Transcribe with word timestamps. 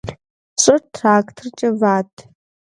Щӏыр 0.61 0.81
тракторкӏэ 0.93 1.69
ват. 1.79 2.11